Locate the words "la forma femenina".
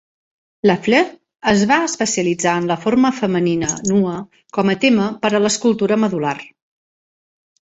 2.71-3.69